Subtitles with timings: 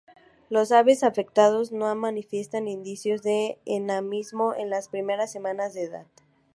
[0.49, 6.07] Las aves afectadas no manifiestan indicios de enanismo en las primeras semanas de edad.